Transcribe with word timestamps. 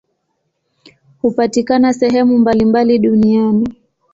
Hupatikana 1.21 1.93
sehemu 1.93 2.37
mbalimbali 2.37 2.99
duniani. 2.99 3.73